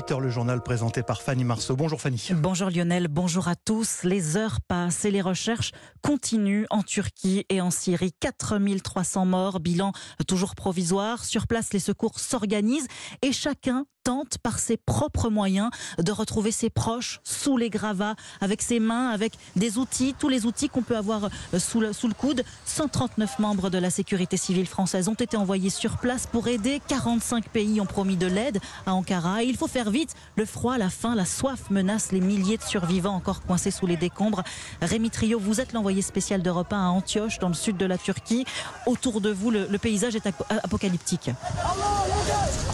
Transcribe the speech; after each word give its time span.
8h, 0.00 0.18
le 0.18 0.30
journal 0.30 0.62
présenté 0.62 1.02
par 1.02 1.20
Fanny 1.20 1.44
Marceau. 1.44 1.76
Bonjour 1.76 2.00
Fanny. 2.00 2.28
Bonjour 2.34 2.70
Lionel, 2.70 3.08
bonjour 3.08 3.48
à 3.48 3.54
tous. 3.54 4.02
Les 4.02 4.38
heures 4.38 4.62
passent 4.66 5.04
et 5.04 5.10
les 5.10 5.20
recherches 5.20 5.72
continuent 6.00 6.64
en 6.70 6.82
Turquie 6.82 7.44
et 7.50 7.60
en 7.60 7.70
Syrie. 7.70 8.14
4300 8.18 9.26
morts, 9.26 9.60
bilan 9.60 9.92
toujours 10.26 10.54
provisoire. 10.54 11.22
Sur 11.26 11.46
place, 11.46 11.74
les 11.74 11.80
secours 11.80 12.18
s'organisent 12.18 12.88
et 13.20 13.32
chacun 13.32 13.84
tente 14.04 14.38
par 14.38 14.58
ses 14.58 14.76
propres 14.76 15.28
moyens 15.28 15.70
de 15.98 16.12
retrouver 16.12 16.52
ses 16.52 16.70
proches 16.70 17.20
sous 17.24 17.56
les 17.56 17.70
gravats, 17.70 18.14
avec 18.40 18.62
ses 18.62 18.80
mains, 18.80 19.10
avec 19.10 19.32
des 19.56 19.78
outils, 19.78 20.14
tous 20.18 20.28
les 20.28 20.46
outils 20.46 20.68
qu'on 20.68 20.82
peut 20.82 20.96
avoir 20.96 21.28
euh, 21.54 21.58
sous 21.58 21.80
le, 21.80 22.14
coude. 22.14 22.42
139 22.66 23.38
membres 23.38 23.70
de 23.70 23.78
la 23.78 23.90
sécurité 23.90 24.36
civile 24.36 24.66
française 24.66 25.08
ont 25.08 25.14
été 25.14 25.36
envoyés 25.36 25.70
sur 25.70 25.98
place 25.98 26.26
pour 26.26 26.48
aider. 26.48 26.80
45 26.88 27.48
pays 27.48 27.80
ont 27.80 27.86
promis 27.86 28.16
de 28.16 28.26
l'aide 28.26 28.58
à 28.86 28.94
Ankara. 28.94 29.42
il 29.42 29.56
faut 29.56 29.68
faire 29.68 29.90
vite. 29.90 30.14
Le 30.36 30.44
froid, 30.44 30.78
la 30.78 30.90
faim, 30.90 31.14
la 31.14 31.24
soif 31.24 31.70
menacent 31.70 32.12
les 32.12 32.20
milliers 32.20 32.56
de 32.56 32.62
survivants 32.62 33.14
encore 33.14 33.42
coincés 33.42 33.70
sous 33.70 33.86
les 33.86 33.96
décombres. 33.96 34.42
Rémi 34.82 35.10
Trio, 35.10 35.38
vous 35.38 35.60
êtes 35.60 35.72
l'envoyé 35.72 36.02
spécial 36.02 36.42
d'Europe 36.42 36.72
1 36.72 36.76
à 36.76 36.88
Antioche, 36.88 37.38
dans 37.38 37.48
le 37.48 37.54
sud 37.54 37.76
de 37.76 37.86
la 37.86 37.98
Turquie. 37.98 38.44
Autour 38.86 39.20
de 39.20 39.30
vous, 39.30 39.50
le, 39.50 39.66
le 39.66 39.78
paysage 39.78 40.16
est 40.16 40.26
apocalyptique. 40.48 41.30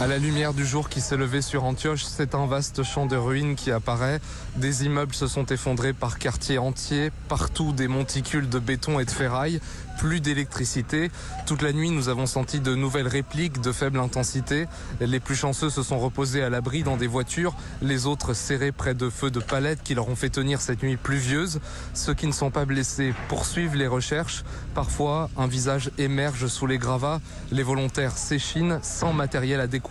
À 0.00 0.06
la 0.06 0.18
lumière 0.18 0.54
du 0.54 0.66
jour 0.66 0.88
qui 0.88 1.00
s'est 1.00 1.15
sur 1.40 1.64
Antioche, 1.64 2.04
c'est 2.04 2.34
un 2.34 2.46
vaste 2.46 2.82
champ 2.82 3.06
de 3.06 3.16
ruines 3.16 3.54
qui 3.56 3.70
apparaît. 3.70 4.20
Des 4.56 4.84
immeubles 4.84 5.14
se 5.14 5.26
sont 5.26 5.46
effondrés 5.46 5.92
par 5.92 6.18
quartiers 6.18 6.58
entiers, 6.58 7.10
partout 7.28 7.72
des 7.72 7.88
monticules 7.88 8.48
de 8.48 8.58
béton 8.58 9.00
et 9.00 9.04
de 9.04 9.10
ferraille, 9.10 9.60
plus 9.98 10.20
d'électricité. 10.20 11.10
Toute 11.46 11.62
la 11.62 11.72
nuit, 11.72 11.90
nous 11.90 12.08
avons 12.08 12.26
senti 12.26 12.60
de 12.60 12.74
nouvelles 12.74 13.08
répliques 13.08 13.60
de 13.60 13.72
faible 13.72 13.98
intensité. 13.98 14.66
Les 15.00 15.20
plus 15.20 15.36
chanceux 15.36 15.70
se 15.70 15.82
sont 15.82 15.98
reposés 15.98 16.42
à 16.42 16.50
l'abri 16.50 16.82
dans 16.82 16.96
des 16.96 17.06
voitures, 17.06 17.54
les 17.82 18.06
autres 18.06 18.34
serrés 18.34 18.72
près 18.72 18.94
de 18.94 19.08
feux 19.08 19.30
de 19.30 19.40
palettes 19.40 19.82
qui 19.82 19.94
leur 19.94 20.08
ont 20.08 20.16
fait 20.16 20.30
tenir 20.30 20.60
cette 20.60 20.82
nuit 20.82 20.96
pluvieuse. 20.96 21.60
Ceux 21.94 22.14
qui 22.14 22.26
ne 22.26 22.32
sont 22.32 22.50
pas 22.50 22.64
blessés 22.64 23.14
poursuivent 23.28 23.76
les 23.76 23.86
recherches. 23.86 24.44
Parfois, 24.74 25.30
un 25.36 25.46
visage 25.46 25.90
émerge 25.96 26.48
sous 26.48 26.66
les 26.66 26.78
gravats. 26.78 27.20
Les 27.50 27.62
volontaires 27.62 28.18
s'échinent 28.18 28.78
sans 28.82 29.12
matériel 29.12 29.60
adéquat 29.60 29.86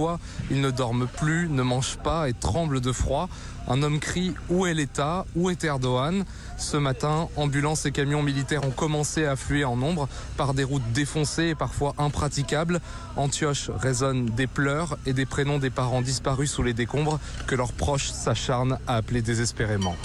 ils 0.51 0.61
ne 0.61 0.71
dorment 0.71 1.07
plus, 1.07 1.49
ne 1.49 1.63
mangent 1.63 1.97
pas 1.97 2.29
et 2.29 2.33
tremblent 2.33 2.81
de 2.81 2.91
froid. 2.91 3.29
Un 3.67 3.81
homme 3.81 3.99
crie 3.99 4.33
Où 4.49 4.65
est 4.65 4.73
l'État? 4.73 5.25
Où 5.35 5.49
est 5.49 5.63
Erdogan? 5.63 6.23
Ce 6.57 6.77
matin, 6.77 7.27
ambulances 7.35 7.85
et 7.85 7.91
camions 7.91 8.21
militaires 8.21 8.65
ont 8.65 8.71
commencé 8.71 9.25
à 9.25 9.31
affluer 9.31 9.65
en 9.65 9.75
nombre 9.75 9.94
par 10.37 10.53
des 10.53 10.63
routes 10.63 10.91
défoncées 10.93 11.49
et 11.49 11.55
parfois 11.55 11.93
impraticables. 11.97 12.79
Antioche 13.15 13.69
résonne 13.69 14.25
des 14.25 14.47
pleurs 14.47 14.97
et 15.05 15.13
des 15.13 15.25
prénoms 15.25 15.59
des 15.59 15.69
parents 15.69 16.01
disparus 16.01 16.51
sous 16.51 16.63
les 16.63 16.73
décombres 16.73 17.19
que 17.47 17.55
leurs 17.55 17.73
proches 17.73 18.09
s'acharnent 18.09 18.77
à 18.87 18.95
appeler 18.95 19.21
désespérément. 19.21 19.95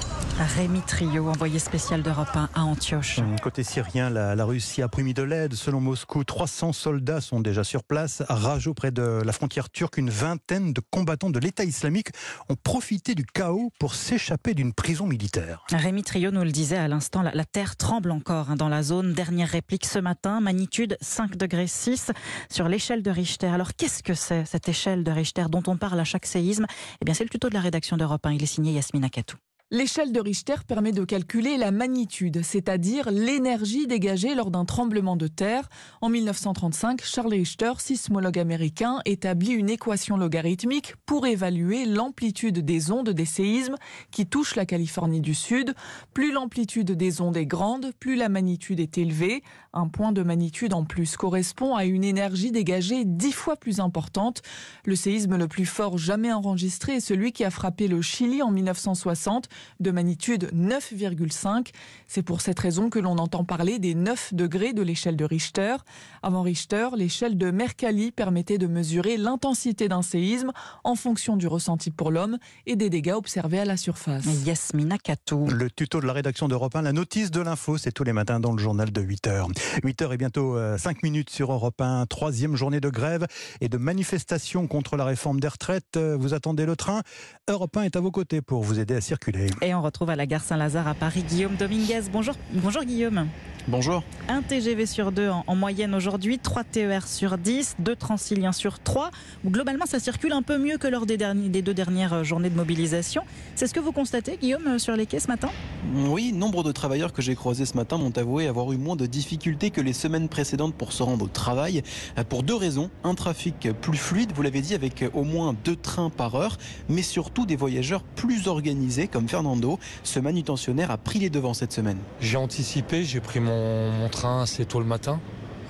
Rémi 0.56 0.80
Trio, 0.80 1.28
envoyé 1.28 1.58
spécial 1.58 2.02
d'Europe 2.02 2.34
1 2.34 2.48
à 2.54 2.62
Antioche. 2.62 3.20
Côté 3.42 3.62
syrien, 3.62 4.08
la, 4.08 4.34
la 4.34 4.44
Russie 4.44 4.80
a 4.80 4.88
promis 4.88 5.12
de 5.12 5.22
l'aide. 5.22 5.54
Selon 5.54 5.80
Moscou, 5.80 6.24
300 6.24 6.72
soldats 6.72 7.20
sont 7.20 7.40
déjà 7.40 7.62
sur 7.62 7.84
place. 7.84 8.22
À 8.28 8.34
Rajo, 8.36 8.72
près 8.72 8.90
de 8.90 9.22
la 9.24 9.32
frontière 9.32 9.68
turque, 9.68 9.98
une 9.98 10.08
vingtaine 10.08 10.72
de 10.72 10.80
combattants 10.90 11.30
de 11.30 11.38
l'État 11.38 11.64
islamique 11.64 12.08
ont 12.48 12.56
profité 12.56 13.14
du 13.14 13.26
chaos 13.26 13.70
pour 13.78 13.94
s'échapper 13.94 14.54
d'une 14.54 14.72
prison 14.72 15.06
militaire. 15.06 15.64
Rémi 15.70 16.02
Trio 16.02 16.30
nous 16.30 16.44
le 16.44 16.52
disait 16.52 16.76
à 16.76 16.88
l'instant, 16.88 17.22
la, 17.22 17.44
terre 17.44 17.76
tremble 17.76 18.10
encore 18.10 18.50
hein, 18.50 18.56
dans 18.56 18.68
la 18.68 18.82
zone. 18.82 19.12
Dernière 19.12 19.48
réplique 19.48 19.79
ce 19.86 19.98
matin, 19.98 20.40
magnitude 20.40 20.96
5 21.00 21.36
degrés 21.36 21.66
6 21.66 22.12
sur 22.50 22.68
l'échelle 22.68 23.02
de 23.02 23.10
Richter. 23.10 23.48
Alors 23.48 23.74
qu'est-ce 23.74 24.02
que 24.02 24.14
c'est 24.14 24.44
cette 24.44 24.68
échelle 24.68 25.04
de 25.04 25.10
Richter 25.10 25.46
dont 25.50 25.62
on 25.66 25.76
parle 25.76 26.00
à 26.00 26.04
chaque 26.04 26.26
séisme? 26.26 26.66
Eh 27.00 27.04
bien 27.04 27.14
c'est 27.14 27.24
le 27.24 27.30
tuto 27.30 27.48
de 27.48 27.54
la 27.54 27.60
rédaction 27.60 27.96
d'Europe 27.96 28.24
1. 28.24 28.32
Il 28.32 28.42
est 28.42 28.46
signé 28.46 28.72
Yasmina 28.72 29.08
Katou. 29.08 29.36
L'échelle 29.72 30.10
de 30.10 30.18
Richter 30.18 30.56
permet 30.66 30.90
de 30.90 31.04
calculer 31.04 31.56
la 31.56 31.70
magnitude, 31.70 32.42
c'est-à-dire 32.42 33.12
l'énergie 33.12 33.86
dégagée 33.86 34.34
lors 34.34 34.50
d'un 34.50 34.64
tremblement 34.64 35.14
de 35.14 35.28
terre. 35.28 35.68
En 36.00 36.08
1935, 36.08 37.04
Charles 37.04 37.34
Richter, 37.34 37.74
sismologue 37.78 38.40
américain, 38.40 38.98
établit 39.04 39.52
une 39.52 39.70
équation 39.70 40.16
logarithmique 40.16 40.96
pour 41.06 41.24
évaluer 41.24 41.84
l'amplitude 41.84 42.58
des 42.58 42.90
ondes 42.90 43.10
des 43.10 43.24
séismes 43.24 43.76
qui 44.10 44.26
touchent 44.26 44.56
la 44.56 44.66
Californie 44.66 45.20
du 45.20 45.34
Sud. 45.34 45.72
Plus 46.14 46.32
l'amplitude 46.32 46.90
des 46.90 47.20
ondes 47.20 47.36
est 47.36 47.46
grande, 47.46 47.92
plus 48.00 48.16
la 48.16 48.28
magnitude 48.28 48.80
est 48.80 48.98
élevée. 48.98 49.44
Un 49.72 49.86
point 49.86 50.10
de 50.10 50.24
magnitude 50.24 50.74
en 50.74 50.82
plus 50.82 51.16
correspond 51.16 51.76
à 51.76 51.84
une 51.84 52.02
énergie 52.02 52.50
dégagée 52.50 53.04
dix 53.04 53.30
fois 53.30 53.54
plus 53.54 53.78
importante. 53.78 54.42
Le 54.84 54.96
séisme 54.96 55.36
le 55.36 55.46
plus 55.46 55.66
fort 55.66 55.96
jamais 55.96 56.32
enregistré 56.32 56.96
est 56.96 57.00
celui 57.00 57.30
qui 57.30 57.44
a 57.44 57.50
frappé 57.50 57.86
le 57.86 58.02
Chili 58.02 58.42
en 58.42 58.50
1960 58.50 59.48
de 59.80 59.90
magnitude 59.90 60.50
9,5. 60.54 61.68
C'est 62.06 62.22
pour 62.22 62.40
cette 62.40 62.58
raison 62.58 62.90
que 62.90 62.98
l'on 62.98 63.18
entend 63.18 63.44
parler 63.44 63.78
des 63.78 63.94
9 63.94 64.34
degrés 64.34 64.72
de 64.72 64.82
l'échelle 64.82 65.16
de 65.16 65.24
Richter. 65.24 65.76
Avant 66.22 66.42
Richter, 66.42 66.88
l'échelle 66.96 67.38
de 67.38 67.50
Mercalli 67.50 68.10
permettait 68.12 68.58
de 68.58 68.66
mesurer 68.66 69.16
l'intensité 69.16 69.88
d'un 69.88 70.02
séisme 70.02 70.52
en 70.84 70.94
fonction 70.94 71.36
du 71.36 71.46
ressenti 71.46 71.90
pour 71.90 72.10
l'homme 72.10 72.38
et 72.66 72.76
des 72.76 72.90
dégâts 72.90 73.14
observés 73.14 73.60
à 73.60 73.64
la 73.64 73.76
surface. 73.76 74.24
Yasmina 74.44 74.98
Katou. 74.98 75.46
Le 75.46 75.70
tuto 75.70 76.00
de 76.00 76.06
la 76.06 76.12
rédaction 76.12 76.48
d'Europe 76.48 76.74
1, 76.76 76.82
la 76.82 76.92
notice 76.92 77.30
de 77.30 77.40
l'info, 77.40 77.78
c'est 77.78 77.92
tous 77.92 78.04
les 78.04 78.12
matins 78.12 78.40
dans 78.40 78.52
le 78.52 78.58
journal 78.58 78.90
de 78.90 79.02
8h. 79.02 79.46
8h 79.82 80.14
et 80.14 80.16
bientôt 80.16 80.56
5 80.78 80.96
euh, 80.96 81.00
minutes 81.02 81.30
sur 81.30 81.52
Europe 81.52 81.80
1, 81.80 82.06
troisième 82.06 82.56
journée 82.56 82.80
de 82.80 82.88
grève 82.88 83.26
et 83.60 83.68
de 83.68 83.78
manifestation 83.78 84.66
contre 84.66 84.96
la 84.96 85.04
réforme 85.04 85.40
des 85.40 85.48
retraites. 85.48 85.96
Euh, 85.96 86.16
vous 86.18 86.34
attendez 86.34 86.66
le 86.66 86.76
train 86.76 87.02
Europe 87.48 87.76
1 87.76 87.82
est 87.82 87.96
à 87.96 88.00
vos 88.00 88.10
côtés 88.10 88.40
pour 88.40 88.62
vous 88.62 88.78
aider 88.78 88.94
à 88.94 89.00
circuler. 89.00 89.49
Et 89.62 89.74
on 89.74 89.82
retrouve 89.82 90.10
à 90.10 90.16
la 90.16 90.26
gare 90.26 90.42
Saint-Lazare 90.42 90.88
à 90.88 90.94
Paris 90.94 91.22
Guillaume 91.22 91.56
Dominguez. 91.56 92.02
Bonjour, 92.12 92.84
Guillaume. 92.84 93.26
Bonjour. 93.68 94.02
Un 94.28 94.42
TGV 94.42 94.86
sur 94.86 95.12
deux 95.12 95.28
en, 95.28 95.54
moyenne 95.54 95.94
aujourd'hui, 95.94 96.38
3 96.38 96.64
TER 96.64 97.06
sur 97.06 97.36
10, 97.36 97.76
2 97.78 97.96
Transiliens 97.96 98.52
sur 98.52 98.78
3. 98.78 99.10
Globalement, 99.44 99.86
ça 99.86 100.00
circule 100.00 100.32
un 100.32 100.42
peu 100.42 100.56
mieux 100.56 100.78
que 100.78 100.88
lors 100.88 101.04
des, 101.04 101.16
derniers, 101.16 101.48
des 101.48 101.60
deux 101.60 101.74
dernières 101.74 102.14
euh, 102.14 102.24
journées 102.24 102.48
de 102.48 102.56
mobilisation. 102.56 103.22
C'est 103.54 103.66
ce 103.66 103.74
que 103.74 103.80
vous 103.80 103.92
constatez, 103.92 104.38
Guillaume, 104.40 104.66
euh, 104.66 104.78
sur 104.78 104.96
les 104.96 105.06
quais 105.06 105.20
ce 105.20 105.28
matin? 105.28 105.50
Oui, 105.94 106.32
nombre 106.32 106.62
de 106.62 106.72
travailleurs 106.72 107.12
que 107.12 107.22
j'ai 107.22 107.34
croisés 107.34 107.66
ce 107.66 107.76
matin 107.76 107.98
m'ont 107.98 108.16
avoué 108.16 108.46
avoir 108.46 108.72
eu 108.72 108.76
moins 108.76 108.96
de 108.96 109.06
difficultés 109.06 109.70
que 109.70 109.80
les 109.80 109.92
semaines 109.92 110.28
précédentes 110.28 110.74
pour 110.74 110.92
se 110.92 111.02
rendre 111.02 111.24
au 111.26 111.28
travail. 111.28 111.82
Euh, 112.18 112.24
pour 112.24 112.42
deux 112.42 112.56
raisons. 112.56 112.90
Un 113.04 113.14
trafic 113.14 113.68
plus 113.80 113.98
fluide, 113.98 114.32
vous 114.34 114.42
l'avez 114.42 114.62
dit, 114.62 114.74
avec 114.74 115.04
au 115.12 115.24
moins 115.24 115.54
deux 115.64 115.76
trains 115.76 116.10
par 116.10 116.34
heure, 116.34 116.56
mais 116.88 117.02
surtout 117.02 117.46
des 117.46 117.56
voyageurs 117.56 118.02
plus 118.02 118.48
organisés 118.48 119.06
comme 119.06 119.28
Fernando. 119.28 119.78
Ce 120.02 120.18
manutentionnaire 120.18 120.90
a 120.90 120.96
pris 120.96 121.18
les 121.18 121.30
devants 121.30 121.54
cette 121.54 121.72
semaine. 121.72 121.98
J'ai 122.20 122.36
anticipé, 122.36 123.04
j'ai 123.04 123.20
pris 123.20 123.40
mon 123.40 123.49
mon, 123.50 124.08
train 124.08 124.42
assez 124.42 124.64
tôt 124.64 124.80
le 124.80 124.86
matin 124.86 125.20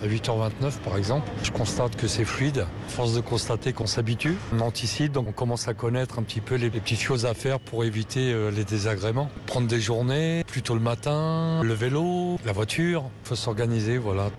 à 0.03 0.07
8h29 0.07 0.79
par 0.85 0.97
exemple. 0.97 1.31
Je 1.43 1.51
constate 1.51 1.97
que 1.97 2.07
c'est 2.07 2.25
fluide. 2.25 2.67
Force 2.89 3.15
de 3.15 3.21
constater 3.21 3.73
qu'on 3.73 3.87
s'habitue, 3.87 4.37
on 4.55 4.61
anticipe, 4.61 5.13
donc 5.13 5.29
on 5.29 5.33
commence 5.33 5.69
à 5.69 5.75
connaître 5.75 6.19
un 6.19 6.23
petit 6.23 6.41
peu 6.41 6.55
les, 6.55 6.71
petites 6.71 7.01
choses 7.01 7.27
à 7.27 7.35
faire 7.35 7.61
pour 7.61 7.85
éviter 7.85 8.33
euh, 8.33 8.51
les 8.51 8.65
désagréments. 8.65 9.31
Prendre 9.47 9.67
des 9.67 9.81
journées, 9.81 10.45
plutôt 10.47 10.75
le 10.75 10.81
matin, 10.81 11.63
le 11.63 11.75
vélo, 11.75 12.39
la 12.47 12.53
voiture, 12.53 13.05
il 13.25 13.29
faut 13.29 13.37
s'organiser, 13.37 13.99
voilà. 13.99 14.31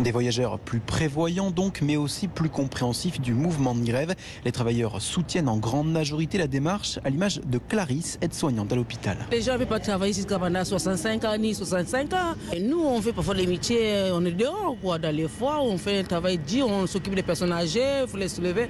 Des 0.00 0.10
voyageurs 0.10 0.58
plus 0.58 0.80
prévoyants 0.80 1.50
donc, 1.50 1.80
mais 1.82 1.96
aussi 1.96 2.28
plus 2.28 2.48
compréhensifs 2.48 3.20
du 3.20 3.32
mouvement 3.32 3.74
de 3.74 3.84
grève. 3.84 4.14
Les 4.44 4.52
travailleurs 4.52 5.00
soutiennent 5.00 5.48
en 5.48 5.56
grande 5.56 5.90
majorité 5.90 6.38
la 6.38 6.46
démarche, 6.46 6.98
à 7.04 7.10
l'image 7.10 7.40
de 7.44 7.58
Clarisse, 7.58 8.18
aide-soignante 8.20 8.72
à 8.72 8.76
l'hôpital. 8.76 9.16
Les 9.30 9.42
gens 9.42 9.52
ne 9.52 9.58
peuvent 9.58 9.68
pas 9.68 9.80
travailler 9.80 10.12
jusqu'à 10.12 10.38
pendant 10.38 10.64
65 10.64 11.24
ans 11.24 11.36
ni 11.38 11.54
65 11.54 12.12
ans. 12.12 12.34
Et 12.52 12.60
nous, 12.60 12.80
on 12.80 13.00
fait 13.00 13.12
parfois 13.12 13.34
des 13.34 13.46
métiers, 13.46 14.10
on 14.12 14.24
est 14.24 14.32
dehors, 14.32 14.76
quoi, 14.82 14.98
dans 14.98 15.14
les 15.14 15.28
foires, 15.28 15.64
on 15.64 15.78
fait 15.78 16.00
un 16.00 16.04
travail 16.04 16.38
dur, 16.38 16.66
on 16.68 16.86
s'occupe 16.86 17.14
des 17.14 17.22
personnes 17.22 17.52
âgées, 17.52 18.02
il 18.02 18.08
faut 18.08 18.16
les 18.16 18.28
soulever. 18.28 18.68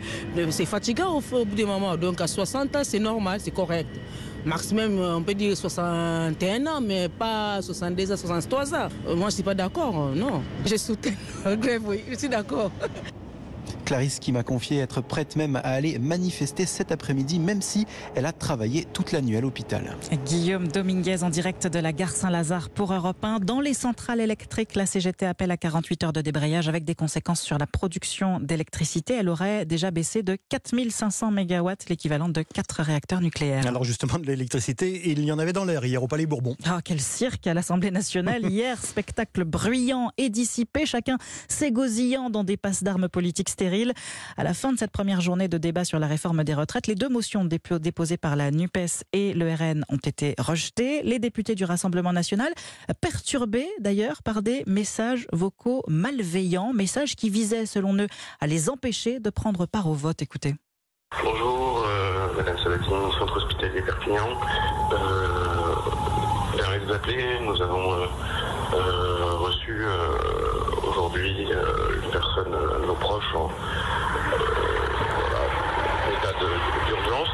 C'est 0.50 0.66
fatigant 0.66 1.18
au 1.18 1.44
bout 1.44 1.54
des 1.54 1.64
moments. 1.64 1.96
Donc 1.96 2.20
à 2.20 2.26
60 2.26 2.76
ans, 2.76 2.82
c'est 2.82 2.98
normal, 2.98 3.40
c'est 3.42 3.50
correct 3.50 3.88
maximum, 4.44 4.98
on 5.00 5.22
peut 5.22 5.34
dire 5.34 5.56
61 5.56 6.66
ans, 6.66 6.80
mais 6.80 7.08
pas 7.08 7.60
62 7.62 8.12
ans, 8.12 8.16
63 8.16 8.74
ans. 8.74 8.88
Moi, 9.06 9.16
je 9.16 9.24
ne 9.24 9.30
suis 9.30 9.42
pas 9.42 9.54
d'accord, 9.54 10.10
non. 10.14 10.42
Je 10.64 10.76
soutiens 10.76 11.14
la 11.44 11.56
grève, 11.56 11.82
oui, 11.86 12.04
je 12.10 12.16
suis 12.16 12.28
d'accord. 12.28 12.70
Clarisse 13.84 14.18
qui 14.18 14.32
m'a 14.32 14.42
confié 14.42 14.78
être 14.78 15.02
prête 15.02 15.36
même 15.36 15.56
à 15.56 15.60
aller 15.60 15.98
manifester 15.98 16.64
cet 16.66 16.90
après-midi, 16.90 17.38
même 17.38 17.60
si 17.60 17.86
elle 18.14 18.26
a 18.26 18.32
travaillé 18.32 18.86
toute 18.92 19.12
la 19.12 19.20
nuit 19.20 19.36
à 19.36 19.40
l'hôpital. 19.40 19.96
Guillaume 20.24 20.68
Dominguez 20.68 21.22
en 21.22 21.30
direct 21.30 21.66
de 21.66 21.78
la 21.78 21.92
gare 21.92 22.10
Saint-Lazare 22.10 22.70
pour 22.70 22.92
Europe 22.92 23.22
1. 23.22 23.40
Dans 23.40 23.60
les 23.60 23.74
centrales 23.74 24.20
électriques, 24.20 24.74
la 24.74 24.86
CGT 24.86 25.26
appelle 25.26 25.50
à 25.50 25.56
48 25.56 26.04
heures 26.04 26.12
de 26.12 26.22
débrayage 26.22 26.68
avec 26.68 26.84
des 26.84 26.94
conséquences 26.94 27.42
sur 27.42 27.58
la 27.58 27.66
production 27.66 28.40
d'électricité. 28.40 29.14
Elle 29.14 29.28
aurait 29.28 29.66
déjà 29.66 29.90
baissé 29.90 30.22
de 30.22 30.38
4500 30.48 31.30
MW, 31.30 31.70
l'équivalent 31.88 32.28
de 32.30 32.42
4 32.42 32.82
réacteurs 32.82 33.20
nucléaires. 33.20 33.66
Alors 33.66 33.84
justement, 33.84 34.18
de 34.18 34.26
l'électricité, 34.26 35.10
il 35.10 35.24
y 35.24 35.30
en 35.30 35.38
avait 35.38 35.52
dans 35.52 35.64
l'air 35.64 35.84
hier 35.84 36.02
au 36.02 36.08
Palais 36.08 36.26
Bourbon. 36.26 36.56
Ah, 36.64 36.80
quel 36.82 37.00
cirque 37.00 37.46
à 37.46 37.54
l'Assemblée 37.54 37.90
nationale 37.90 38.46
hier, 38.50 38.82
spectacle 38.82 39.44
bruyant 39.44 40.10
et 40.16 40.30
dissipé, 40.30 40.86
chacun 40.86 41.18
s'égosillant 41.48 42.30
dans 42.30 42.44
des 42.44 42.56
passes 42.56 42.82
d'armes 42.82 43.08
politiques 43.08 43.50
stériles 43.50 43.73
À 44.36 44.44
la 44.44 44.54
fin 44.54 44.72
de 44.72 44.78
cette 44.78 44.90
première 44.90 45.20
journée 45.20 45.48
de 45.48 45.58
débat 45.58 45.84
sur 45.84 45.98
la 45.98 46.06
réforme 46.06 46.44
des 46.44 46.54
retraites, 46.54 46.86
les 46.86 46.94
deux 46.94 47.08
motions 47.08 47.44
déposées 47.44 48.16
par 48.16 48.36
la 48.36 48.50
NUPES 48.50 49.04
et 49.12 49.34
le 49.34 49.52
RN 49.52 49.84
ont 49.88 49.96
été 49.96 50.34
rejetées. 50.38 51.02
Les 51.02 51.18
députés 51.18 51.54
du 51.54 51.64
Rassemblement 51.64 52.12
national, 52.12 52.52
perturbés 53.00 53.68
d'ailleurs 53.80 54.22
par 54.22 54.42
des 54.42 54.62
messages 54.66 55.26
vocaux 55.32 55.82
malveillants, 55.88 56.72
messages 56.72 57.16
qui 57.16 57.30
visaient, 57.30 57.66
selon 57.66 57.96
eux, 57.98 58.08
à 58.40 58.46
les 58.46 58.70
empêcher 58.70 59.18
de 59.18 59.30
prendre 59.30 59.66
part 59.66 59.88
au 59.88 59.94
vote. 59.94 60.22
Écoutez. 60.22 60.54
Bonjour, 61.22 61.84
euh, 61.86 62.28
Madame 62.36 62.58
Sabatine, 62.58 63.10
centre 63.18 63.36
hospitalier 63.36 63.82
Perpignan. 63.82 64.28
Euh, 64.92 65.54
vous 66.84 66.92
appeler, 66.92 67.38
nous 67.40 67.60
avons 67.62 67.92
euh, 67.92 68.06
reçu 68.74 69.84
euh, 69.84 70.16
aujourd'hui 70.88 71.30
une 71.30 72.10
personne, 72.10 72.56
nos 72.86 72.94
proches, 72.94 73.34
en 73.34 73.50
état 76.10 76.32
d'urgence. 76.86 77.28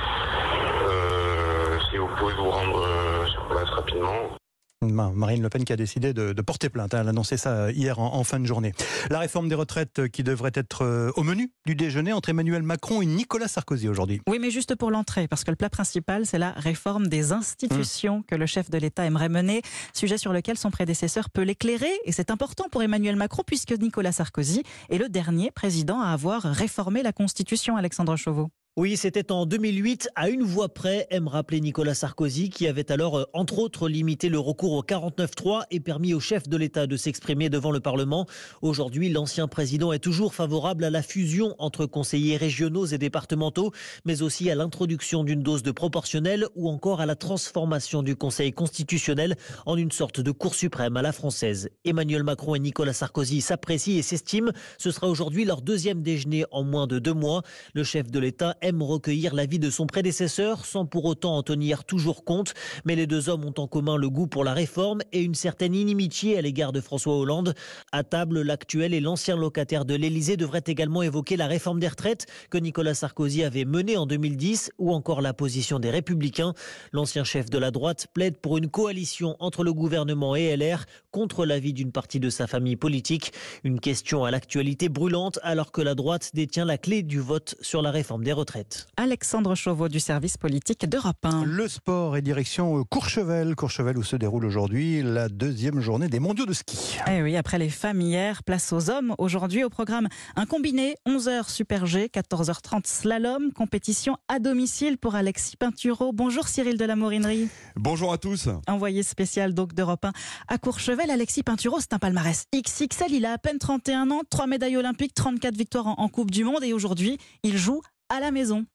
si 1.90 1.96
vous 1.96 2.08
pouvez 2.18 2.34
vous 2.34 2.50
rendre 2.50 2.84
sur 3.28 3.44
place 3.46 3.70
rapidement. 3.70 4.39
Marine 4.82 5.42
Le 5.42 5.50
Pen 5.50 5.64
qui 5.64 5.74
a 5.74 5.76
décidé 5.76 6.14
de, 6.14 6.32
porter 6.40 6.70
plainte. 6.70 6.94
Hein. 6.94 7.00
Elle 7.02 7.08
a 7.08 7.10
annoncé 7.10 7.36
ça 7.36 7.50
euh, 7.50 7.72
hier 7.72 7.98
en, 7.98 8.24
fin 8.24 8.40
de 8.40 8.46
journée. 8.46 8.72
La 9.10 9.18
réforme 9.18 9.46
des 9.48 9.54
retraites 9.54 9.98
euh, 9.98 10.08
qui 10.08 10.22
devrait 10.22 10.52
être 10.54 10.86
euh, 10.86 11.12
au 11.16 11.22
menu 11.22 11.52
du 11.66 11.74
déjeuner 11.74 12.14
entre 12.14 12.30
Emmanuel 12.30 12.62
Macron 12.62 13.02
et 13.02 13.06
Nicolas 13.06 13.46
Sarkozy 13.46 13.90
aujourd'hui. 13.90 14.22
Oui, 14.26 14.38
mais 14.40 14.50
juste 14.50 14.74
pour 14.76 14.90
l'entrée, 14.90 15.28
parce 15.28 15.44
que 15.44 15.50
le 15.50 15.56
plat 15.56 15.68
principal, 15.68 16.24
c'est 16.24 16.38
la 16.38 16.52
réforme 16.52 17.08
des 17.08 17.32
institutions 17.32 18.22
que 18.22 18.34
le 18.34 18.46
chef 18.46 18.70
de 18.70 18.78
l'État 18.78 19.04
aimerait 19.04 19.28
mener, 19.28 19.60
sujet 19.92 20.16
sur 20.16 20.32
lequel 20.32 20.56
son 20.56 20.70
prédécesseur 20.70 21.28
peut 21.28 21.42
l'éclairer. 21.42 21.92
Et 22.06 22.12
c'est 22.12 22.30
important 22.30 22.64
pour 22.70 22.82
Emmanuel 22.82 23.16
Macron, 23.16 23.42
puisque 23.46 23.72
Nicolas 23.72 24.12
Sarkozy 24.12 24.62
est 24.88 24.98
le 24.98 25.10
dernier 25.10 25.50
président 25.50 26.00
à 26.00 26.08
avoir 26.08 26.42
réformé 26.42 27.02
la 27.02 27.12
Constitution, 27.12 27.76
Alexandre 27.76 28.16
Chauveau. 28.16 28.50
Oui, 28.76 28.96
c'était 28.96 29.32
en 29.32 29.46
2008, 29.46 30.10
à 30.14 30.28
une 30.28 30.44
voix 30.44 30.68
près, 30.68 31.08
aime 31.10 31.26
rappeler 31.26 31.60
Nicolas 31.60 31.92
Sarkozy, 31.92 32.50
qui 32.50 32.68
avait 32.68 32.92
alors, 32.92 33.18
euh, 33.18 33.24
entre 33.32 33.58
autres, 33.58 33.88
limité 33.88 34.28
le 34.28 34.38
recours 34.38 34.74
au 34.74 34.82
49-3 34.84 35.64
et 35.72 35.80
permis 35.80 36.14
au 36.14 36.20
chef 36.20 36.48
de 36.48 36.56
l'État 36.56 36.86
de 36.86 36.96
s'exprimer 36.96 37.48
devant 37.48 37.72
le 37.72 37.80
Parlement. 37.80 38.26
Aujourd'hui, 38.62 39.08
l'ancien 39.08 39.48
président 39.48 39.92
est 39.92 39.98
toujours 39.98 40.34
favorable 40.34 40.84
à 40.84 40.90
la 40.90 41.02
fusion 41.02 41.56
entre 41.58 41.84
conseillers 41.84 42.36
régionaux 42.36 42.86
et 42.86 42.96
départementaux, 42.96 43.72
mais 44.04 44.22
aussi 44.22 44.48
à 44.52 44.54
l'introduction 44.54 45.24
d'une 45.24 45.42
dose 45.42 45.64
de 45.64 45.72
proportionnel 45.72 46.46
ou 46.54 46.68
encore 46.68 47.00
à 47.00 47.06
la 47.06 47.16
transformation 47.16 48.04
du 48.04 48.14
Conseil 48.14 48.52
constitutionnel 48.52 49.34
en 49.66 49.76
une 49.76 49.90
sorte 49.90 50.20
de 50.20 50.30
Cour 50.30 50.54
suprême 50.54 50.96
à 50.96 51.02
la 51.02 51.10
française. 51.10 51.70
Emmanuel 51.84 52.22
Macron 52.22 52.54
et 52.54 52.60
Nicolas 52.60 52.92
Sarkozy 52.92 53.40
s'apprécient 53.40 53.98
et 53.98 54.02
s'estiment. 54.02 54.52
Ce 54.78 54.92
sera 54.92 55.08
aujourd'hui 55.08 55.44
leur 55.44 55.60
deuxième 55.60 56.02
déjeuner 56.02 56.44
en 56.52 56.62
moins 56.62 56.86
de 56.86 57.00
deux 57.00 57.14
mois. 57.14 57.42
Le 57.74 57.82
chef 57.82 58.08
de 58.12 58.20
l'État 58.20 58.56
aime 58.62 58.82
recueillir 58.82 59.34
l'avis 59.34 59.58
de 59.58 59.70
son 59.70 59.86
prédécesseur 59.86 60.64
sans 60.64 60.86
pour 60.86 61.04
autant 61.04 61.36
en 61.36 61.42
tenir 61.42 61.84
toujours 61.84 62.24
compte. 62.24 62.54
Mais 62.84 62.96
les 62.96 63.06
deux 63.06 63.28
hommes 63.28 63.44
ont 63.44 63.54
en 63.58 63.66
commun 63.66 63.96
le 63.96 64.10
goût 64.10 64.26
pour 64.26 64.44
la 64.44 64.52
réforme 64.52 65.00
et 65.12 65.22
une 65.22 65.34
certaine 65.34 65.74
inimitié 65.74 66.36
à 66.36 66.42
l'égard 66.42 66.72
de 66.72 66.80
François 66.80 67.16
Hollande. 67.16 67.54
À 67.92 68.04
table, 68.04 68.42
l'actuel 68.42 68.94
et 68.94 69.00
l'ancien 69.00 69.36
locataire 69.36 69.84
de 69.84 69.94
l'Élysée 69.94 70.36
devraient 70.36 70.62
également 70.66 71.02
évoquer 71.02 71.36
la 71.36 71.46
réforme 71.46 71.80
des 71.80 71.88
retraites 71.88 72.26
que 72.50 72.58
Nicolas 72.58 72.94
Sarkozy 72.94 73.44
avait 73.44 73.64
menée 73.64 73.96
en 73.96 74.06
2010 74.06 74.72
ou 74.78 74.92
encore 74.92 75.22
la 75.22 75.32
position 75.32 75.78
des 75.78 75.90
Républicains. 75.90 76.52
L'ancien 76.92 77.24
chef 77.24 77.48
de 77.48 77.58
la 77.58 77.70
droite 77.70 78.08
plaide 78.12 78.36
pour 78.36 78.58
une 78.58 78.68
coalition 78.68 79.36
entre 79.38 79.64
le 79.64 79.72
gouvernement 79.72 80.36
et 80.36 80.54
LR 80.56 80.84
contre 81.10 81.46
l'avis 81.46 81.72
d'une 81.72 81.92
partie 81.92 82.20
de 82.20 82.28
sa 82.30 82.46
famille 82.46 82.76
politique. 82.76 83.32
Une 83.64 83.80
question 83.80 84.24
à 84.24 84.30
l'actualité 84.30 84.88
brûlante 84.88 85.38
alors 85.42 85.72
que 85.72 85.80
la 85.80 85.94
droite 85.94 86.30
détient 86.34 86.64
la 86.64 86.76
clé 86.76 87.02
du 87.02 87.20
vote 87.20 87.54
sur 87.60 87.80
la 87.80 87.90
réforme 87.90 88.22
des 88.24 88.32
retraites. 88.32 88.49
Alexandre 88.96 89.54
Chauveau 89.54 89.88
du 89.88 90.00
service 90.00 90.36
politique 90.36 90.88
d'Europe 90.88 91.24
1. 91.24 91.44
Le 91.44 91.68
sport 91.68 92.16
et 92.16 92.22
direction 92.22 92.84
Courchevel. 92.84 93.54
Courchevel 93.54 93.96
où 93.96 94.02
se 94.02 94.16
déroule 94.16 94.44
aujourd'hui 94.44 95.02
la 95.02 95.28
deuxième 95.28 95.80
journée 95.80 96.08
des 96.08 96.20
mondiaux 96.20 96.46
de 96.46 96.52
ski. 96.52 96.98
Eh 97.08 97.22
oui, 97.22 97.36
après 97.36 97.58
les 97.58 97.68
femmes 97.68 98.00
hier, 98.00 98.42
place 98.42 98.72
aux 98.72 98.90
hommes. 98.90 99.14
Aujourd'hui 99.18 99.62
au 99.64 99.70
programme 99.70 100.08
un 100.36 100.46
combiné 100.46 100.96
11h 101.06 101.48
Super 101.50 101.86
G, 101.86 102.08
14h30 102.12 102.86
slalom, 102.86 103.52
compétition 103.52 104.16
à 104.28 104.38
domicile 104.38 104.98
pour 104.98 105.14
Alexis 105.14 105.56
Pinturo. 105.56 106.12
Bonjour 106.12 106.48
Cyril 106.48 106.76
de 106.76 106.84
la 106.84 106.96
Morinerie. 106.96 107.48
Bonjour 107.76 108.12
à 108.12 108.18
tous. 108.18 108.48
Envoyé 108.66 109.02
spécial 109.02 109.54
donc 109.54 109.74
d'Europe 109.74 110.04
1 110.04 110.12
à 110.48 110.58
Courchevel, 110.58 111.10
Alexis 111.10 111.42
Pinturo, 111.42 111.78
c'est 111.80 111.92
un 111.92 111.98
palmarès 111.98 112.44
XXL. 112.54 113.12
Il 113.12 113.26
a 113.26 113.32
à 113.32 113.38
peine 113.38 113.58
31 113.58 114.10
ans, 114.10 114.22
3 114.28 114.46
médailles 114.46 114.76
olympiques, 114.76 115.14
34 115.14 115.56
victoires 115.56 115.86
en 115.86 116.08
Coupe 116.08 116.30
du 116.30 116.44
Monde 116.44 116.64
et 116.64 116.72
aujourd'hui, 116.72 117.18
il 117.42 117.56
joue 117.56 117.80
à 118.10 118.20
la 118.20 118.30
maison. 118.30 118.66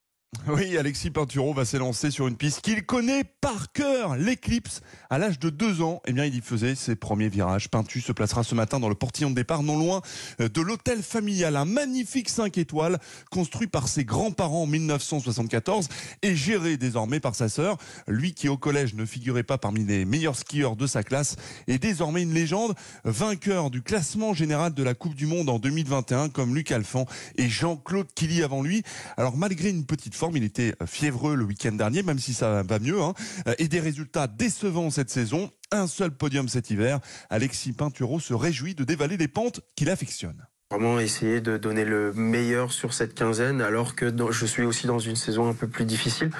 Oui, 0.47 0.77
Alexis 0.77 1.09
Pinturo 1.09 1.53
va 1.53 1.65
s'élancer 1.65 2.11
sur 2.11 2.27
une 2.27 2.35
piste 2.35 2.61
qu'il 2.61 2.85
connaît 2.85 3.23
par 3.41 3.71
cœur, 3.71 4.15
l'éclipse. 4.15 4.81
À 5.09 5.17
l'âge 5.17 5.39
de 5.39 5.49
deux 5.49 5.81
ans, 5.81 6.01
eh 6.05 6.13
bien, 6.13 6.25
il 6.25 6.35
y 6.35 6.41
faisait 6.41 6.75
ses 6.75 6.95
premiers 6.95 7.29
virages. 7.29 7.67
Pintu 7.69 7.99
se 7.99 8.11
placera 8.11 8.43
ce 8.43 8.53
matin 8.53 8.79
dans 8.79 8.89
le 8.89 8.95
portillon 8.95 9.31
de 9.31 9.35
départ, 9.35 9.63
non 9.63 9.77
loin 9.77 10.01
euh, 10.41 10.47
de 10.47 10.61
l'hôtel 10.61 11.01
familial. 11.01 11.55
Un 11.55 11.65
magnifique 11.65 12.29
5 12.29 12.57
étoiles 12.57 12.99
construit 13.31 13.67
par 13.67 13.87
ses 13.87 14.05
grands-parents 14.05 14.63
en 14.63 14.67
1974 14.67 15.87
et 16.21 16.35
géré 16.35 16.77
désormais 16.77 17.19
par 17.19 17.33
sa 17.33 17.49
sœur. 17.49 17.77
Lui 18.07 18.33
qui 18.33 18.47
au 18.47 18.57
collège 18.57 18.93
ne 18.93 19.05
figurait 19.05 19.43
pas 19.43 19.57
parmi 19.57 19.83
les 19.83 20.05
meilleurs 20.05 20.35
skieurs 20.35 20.75
de 20.75 20.85
sa 20.85 21.03
classe 21.03 21.37
est 21.67 21.79
désormais 21.79 22.21
une 22.21 22.33
légende, 22.33 22.75
vainqueur 23.03 23.71
du 23.71 23.81
classement 23.81 24.33
général 24.33 24.73
de 24.73 24.83
la 24.83 24.93
Coupe 24.93 25.15
du 25.15 25.25
Monde 25.25 25.49
en 25.49 25.59
2021 25.59 26.29
comme 26.29 26.55
Luc 26.55 26.71
Alphand 26.71 27.05
et 27.37 27.49
Jean-Claude 27.49 28.07
Killy 28.13 28.43
avant 28.43 28.61
lui. 28.61 28.83
Alors 29.17 29.37
malgré 29.37 29.69
une 29.69 29.85
petite 29.85 30.13
forme, 30.15 30.24
il 30.35 30.43
était 30.43 30.75
fiévreux 30.85 31.35
le 31.35 31.43
week-end 31.43 31.73
dernier, 31.73 32.03
même 32.03 32.19
si 32.19 32.33
ça 32.33 32.63
va 32.63 32.79
mieux, 32.79 33.01
hein, 33.01 33.13
et 33.57 33.67
des 33.67 33.79
résultats 33.79 34.27
décevants 34.27 34.89
cette 34.89 35.09
saison. 35.09 35.51
Un 35.71 35.87
seul 35.87 36.11
podium 36.11 36.47
cet 36.47 36.69
hiver. 36.69 36.99
Alexis 37.29 37.73
Pinturo 37.73 38.19
se 38.19 38.33
réjouit 38.33 38.75
de 38.75 38.83
dévaler 38.83 39.17
les 39.17 39.27
pentes 39.27 39.61
qu'il 39.75 39.89
affectionne 39.89 40.45
vraiment 40.71 40.99
essayer 40.99 41.41
de 41.41 41.57
donner 41.57 41.85
le 41.85 42.11
meilleur 42.13 42.71
sur 42.71 42.93
cette 42.93 43.13
quinzaine 43.13 43.61
alors 43.61 43.95
que 43.95 44.11
je 44.31 44.45
suis 44.45 44.63
aussi 44.63 44.87
dans 44.87 44.99
une 44.99 45.15
saison 45.15 45.47
un 45.47 45.53
peu 45.53 45.67
plus 45.67 45.85
difficile. 45.85 46.31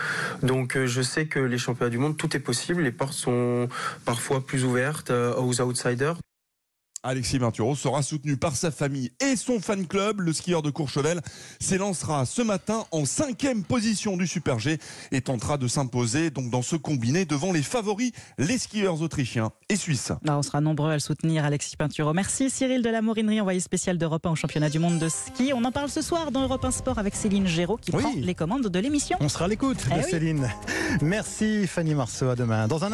Donc 0.42 0.76
euh, 0.76 0.88
je 0.88 1.02
sais 1.02 1.28
que 1.28 1.40
les 1.40 1.58
championnats 1.58 1.92
du 1.92 2.00
monde, 2.00 2.18
tout 2.18 2.36
est 2.36 2.40
possible, 2.40 2.82
les 2.82 2.92
portes 2.92 3.14
sont 3.14 3.70
parfois 4.04 4.46
plus 4.46 4.66
ouvertes 4.66 5.12
euh, 5.12 5.36
aux 5.36 5.62
outsiders. 5.62 6.18
Alexis 7.06 7.38
Pinturo 7.38 7.76
sera 7.76 8.02
soutenu 8.02 8.36
par 8.36 8.56
sa 8.56 8.72
famille 8.72 9.12
et 9.20 9.36
son 9.36 9.60
fan 9.60 9.86
club. 9.86 10.22
Le 10.22 10.34
skieur 10.34 10.64
de 10.64 10.72
Courchevel 10.72 11.22
s'élancera 11.60 12.26
ce 12.26 12.42
matin 12.42 12.86
en 12.92 13.06
cinquième 13.06 13.64
position 13.64 14.18
du 14.18 14.26
Super 14.26 14.58
G 14.58 14.80
et 15.12 15.22
tentera 15.22 15.60
de 15.60 15.68
s'imposer 15.68 16.32
donc 16.32 16.50
dans 16.50 16.64
ce 16.64 16.76
combiné 16.76 17.26
devant 17.26 17.52
les 17.52 17.62
favoris, 17.62 18.12
les 18.40 18.58
skieurs 18.58 19.04
autrichiens 19.04 19.52
et 19.70 19.76
suisses. 19.76 20.12
on 20.28 20.42
sera 20.42 20.62
nombreux 20.62 20.90
à 20.90 20.94
le 20.96 21.00
soutenir, 21.00 21.46
Alexis 21.46 21.78
Pinturo. 21.78 22.12
Merci 22.14 22.50
Cyril 22.50 22.82
de 22.82 22.90
la 22.90 23.04
Morinerie, 23.04 23.40
envoyé 23.40 23.60
spécial 23.60 24.00
d'Europe 24.00 24.26
1 24.26 24.32
au 24.32 24.36
championnat 24.36 24.72
du 24.72 24.80
monde 24.80 24.98
de 24.98 25.08
ski. 25.08 25.54
On 25.54 25.64
en 25.64 25.72
parle 25.72 25.90
ce 25.90 26.02
soir 26.02 26.32
dans 26.32 26.42
Europe 26.42 26.66
1 26.66 26.72
Sport 26.72 26.98
avec 26.98 27.16
Céline 27.16 27.46
Géraud 27.46 27.78
qui 27.78 27.92
prend 27.92 28.14
les 28.18 28.34
commandes 28.34 28.68
de 28.68 28.80
l'émission. 28.80 29.18
On 29.22 29.30
sera 29.30 29.46
à 29.46 29.48
l'écoute 29.48 29.78
de 29.78 30.00
eh 30.00 30.02
Céline. 30.02 30.50
Merci 31.02 31.68
Fanny 31.68 31.94
Marceau, 31.94 32.30
à 32.30 32.36
demain. 32.36 32.68
Dans 32.68 32.78
un 32.78 32.84